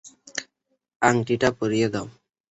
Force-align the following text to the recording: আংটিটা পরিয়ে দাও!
আংটিটা 1.01 1.49
পরিয়ে 1.59 1.87
দাও! 1.93 2.07